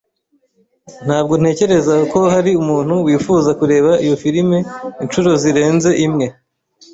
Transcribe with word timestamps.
Ntabwo 1.05 1.33
ntekereza 1.41 1.93
ko 2.11 2.19
hari 2.33 2.51
umuntu 2.61 2.93
wifuza 3.05 3.49
kureba 3.59 3.91
iyo 4.03 4.15
firime 4.21 4.57
inshuro 5.03 5.29
zirenze 5.41 5.89
imwe. 6.05 6.25